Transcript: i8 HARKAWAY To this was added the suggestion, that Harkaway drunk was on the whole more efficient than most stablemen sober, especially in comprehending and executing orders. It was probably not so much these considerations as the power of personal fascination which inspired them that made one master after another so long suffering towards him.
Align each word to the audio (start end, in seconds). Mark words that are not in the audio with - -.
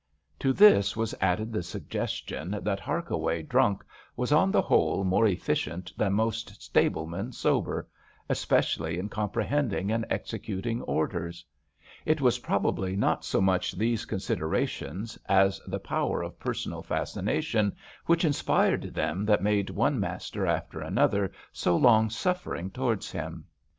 i8 0.01 0.03
HARKAWAY 0.03 0.39
To 0.39 0.53
this 0.53 0.97
was 0.97 1.15
added 1.21 1.53
the 1.53 1.61
suggestion, 1.61 2.57
that 2.63 2.79
Harkaway 2.79 3.43
drunk 3.47 3.83
was 4.17 4.31
on 4.31 4.49
the 4.49 4.63
whole 4.63 5.03
more 5.03 5.27
efficient 5.27 5.93
than 5.95 6.13
most 6.13 6.59
stablemen 6.59 7.31
sober, 7.31 7.87
especially 8.27 8.97
in 8.97 9.09
comprehending 9.09 9.91
and 9.91 10.03
executing 10.09 10.81
orders. 10.81 11.45
It 12.03 12.19
was 12.19 12.39
probably 12.39 12.95
not 12.95 13.23
so 13.23 13.41
much 13.41 13.73
these 13.73 14.05
considerations 14.05 15.19
as 15.29 15.61
the 15.67 15.79
power 15.79 16.23
of 16.23 16.39
personal 16.39 16.81
fascination 16.81 17.75
which 18.07 18.25
inspired 18.25 18.95
them 18.95 19.23
that 19.25 19.43
made 19.43 19.69
one 19.69 19.99
master 19.99 20.47
after 20.47 20.81
another 20.81 21.31
so 21.51 21.77
long 21.77 22.09
suffering 22.09 22.71
towards 22.71 23.11
him. 23.11 23.45